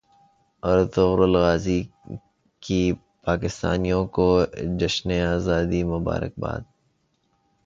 Ertugrul 0.63 1.33
غازی 1.37 1.79
کی 2.63 2.81
پاکستانیوں 3.25 4.03
کو 4.15 4.27
جشن 4.79 5.09
زادی 5.39 5.81
کی 5.83 5.89
مبارکباد 5.93 6.61